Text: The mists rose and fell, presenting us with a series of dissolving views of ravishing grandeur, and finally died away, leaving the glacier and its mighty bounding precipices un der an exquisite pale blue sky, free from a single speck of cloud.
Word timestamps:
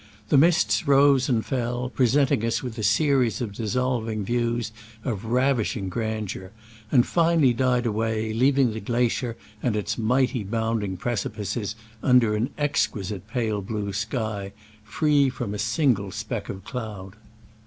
The 0.29 0.37
mists 0.39 0.87
rose 0.87 1.29
and 1.29 1.45
fell, 1.45 1.87
presenting 1.87 2.43
us 2.43 2.63
with 2.63 2.75
a 2.79 2.83
series 2.83 3.39
of 3.39 3.51
dissolving 3.53 4.25
views 4.25 4.71
of 5.03 5.25
ravishing 5.25 5.89
grandeur, 5.89 6.49
and 6.91 7.05
finally 7.05 7.53
died 7.53 7.85
away, 7.85 8.33
leaving 8.33 8.73
the 8.73 8.79
glacier 8.79 9.37
and 9.61 9.75
its 9.75 9.99
mighty 9.99 10.43
bounding 10.43 10.97
precipices 10.97 11.75
un 12.01 12.17
der 12.17 12.35
an 12.35 12.49
exquisite 12.57 13.27
pale 13.27 13.61
blue 13.61 13.93
sky, 13.93 14.53
free 14.83 15.29
from 15.29 15.53
a 15.53 15.59
single 15.59 16.09
speck 16.11 16.49
of 16.49 16.63
cloud. 16.63 17.15